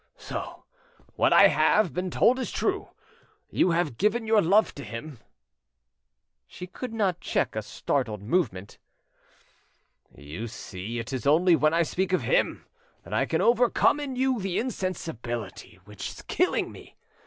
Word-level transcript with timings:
So 0.17 0.63
what 1.15 1.31
I 1.31 1.49
have—been 1.49 2.09
told 2.09 2.39
is 2.39 2.49
true: 2.49 2.89
you 3.51 3.69
have 3.69 3.99
given 3.99 4.25
your 4.25 4.41
love 4.41 4.73
to 4.73 4.83
him." 4.83 5.19
She 6.47 6.65
could 6.65 6.91
not 6.91 7.19
check 7.21 7.55
a 7.55 7.61
startled 7.61 8.23
movement. 8.23 8.79
"You 10.15 10.47
see 10.47 10.97
it 10.97 11.13
is 11.13 11.27
only 11.27 11.55
when 11.55 11.75
I 11.75 11.83
speak 11.83 12.13
of 12.13 12.23
him 12.23 12.65
that 13.03 13.13
I 13.13 13.27
can 13.27 13.41
overcome 13.41 13.99
in 13.99 14.15
you 14.15 14.39
the 14.39 14.57
insensibility 14.57 15.79
which 15.85 16.09
is 16.09 16.21
killing 16.23 16.71
me. 16.71 16.95